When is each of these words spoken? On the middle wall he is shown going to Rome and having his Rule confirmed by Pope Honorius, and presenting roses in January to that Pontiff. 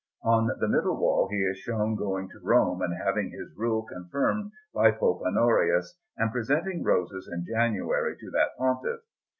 On 0.23 0.47
the 0.47 0.67
middle 0.67 0.97
wall 0.99 1.27
he 1.29 1.43
is 1.43 1.59
shown 1.59 1.95
going 1.95 2.27
to 2.29 2.39
Rome 2.41 2.81
and 2.81 2.99
having 3.05 3.29
his 3.29 3.55
Rule 3.55 3.83
confirmed 3.83 4.51
by 4.73 4.89
Pope 4.89 5.21
Honorius, 5.23 5.99
and 6.17 6.31
presenting 6.31 6.81
roses 6.83 7.29
in 7.31 7.45
January 7.47 8.17
to 8.17 8.31
that 8.31 8.57
Pontiff. 8.57 9.01